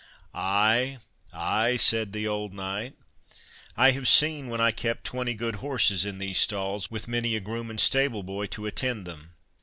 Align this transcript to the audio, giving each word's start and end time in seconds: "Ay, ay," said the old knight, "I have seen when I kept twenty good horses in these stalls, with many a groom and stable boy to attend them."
"Ay, 0.33 0.97
ay," 1.31 1.77
said 1.77 2.11
the 2.11 2.27
old 2.27 2.55
knight, 2.55 2.95
"I 3.77 3.91
have 3.91 4.07
seen 4.07 4.49
when 4.49 4.59
I 4.59 4.71
kept 4.71 5.03
twenty 5.03 5.35
good 5.35 5.57
horses 5.57 6.05
in 6.05 6.17
these 6.17 6.39
stalls, 6.39 6.89
with 6.89 7.07
many 7.07 7.35
a 7.35 7.39
groom 7.39 7.69
and 7.69 7.79
stable 7.79 8.23
boy 8.23 8.47
to 8.47 8.65
attend 8.65 9.05
them." 9.05 9.35